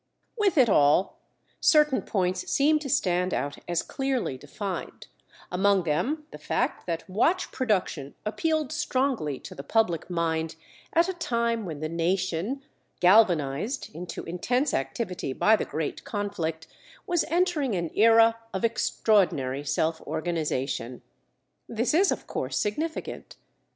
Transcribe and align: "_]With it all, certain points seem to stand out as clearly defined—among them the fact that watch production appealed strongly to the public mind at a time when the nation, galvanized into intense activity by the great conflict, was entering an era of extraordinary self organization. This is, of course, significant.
"_]With 0.35 0.57
it 0.57 0.67
all, 0.67 1.19
certain 1.59 2.01
points 2.01 2.49
seem 2.49 2.79
to 2.79 2.89
stand 2.89 3.35
out 3.35 3.59
as 3.67 3.83
clearly 3.83 4.35
defined—among 4.35 5.83
them 5.83 6.25
the 6.31 6.39
fact 6.39 6.87
that 6.87 7.07
watch 7.07 7.51
production 7.51 8.15
appealed 8.25 8.71
strongly 8.71 9.37
to 9.41 9.53
the 9.53 9.61
public 9.61 10.09
mind 10.09 10.55
at 10.93 11.07
a 11.07 11.13
time 11.13 11.65
when 11.65 11.81
the 11.81 11.87
nation, 11.87 12.63
galvanized 12.99 13.93
into 13.93 14.23
intense 14.23 14.73
activity 14.73 15.33
by 15.33 15.55
the 15.55 15.65
great 15.65 16.03
conflict, 16.03 16.65
was 17.05 17.23
entering 17.25 17.75
an 17.75 17.91
era 17.93 18.39
of 18.55 18.65
extraordinary 18.65 19.63
self 19.63 20.01
organization. 20.07 21.03
This 21.69 21.93
is, 21.93 22.11
of 22.11 22.25
course, 22.25 22.59
significant. 22.59 23.35